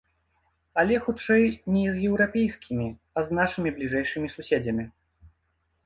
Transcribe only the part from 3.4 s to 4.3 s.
нашымі бліжэйшымі